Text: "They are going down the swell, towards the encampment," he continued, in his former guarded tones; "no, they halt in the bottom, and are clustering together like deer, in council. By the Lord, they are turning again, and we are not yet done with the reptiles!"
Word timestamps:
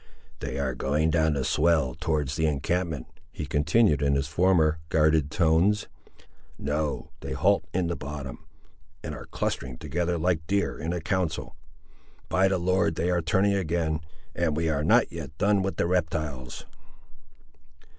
"They 0.39 0.57
are 0.57 0.73
going 0.73 1.11
down 1.11 1.33
the 1.35 1.43
swell, 1.45 1.93
towards 1.93 2.35
the 2.35 2.47
encampment," 2.47 3.05
he 3.31 3.45
continued, 3.45 4.01
in 4.01 4.15
his 4.15 4.27
former 4.27 4.79
guarded 4.89 5.29
tones; 5.29 5.87
"no, 6.57 7.11
they 7.19 7.33
halt 7.33 7.65
in 7.71 7.85
the 7.85 7.95
bottom, 7.95 8.47
and 9.03 9.13
are 9.13 9.27
clustering 9.27 9.77
together 9.77 10.17
like 10.17 10.47
deer, 10.47 10.75
in 10.79 10.99
council. 11.01 11.55
By 12.29 12.47
the 12.47 12.57
Lord, 12.57 12.95
they 12.95 13.11
are 13.11 13.21
turning 13.21 13.53
again, 13.53 13.99
and 14.35 14.57
we 14.57 14.69
are 14.69 14.83
not 14.83 15.11
yet 15.11 15.37
done 15.37 15.61
with 15.61 15.77
the 15.77 15.85
reptiles!" 15.85 16.65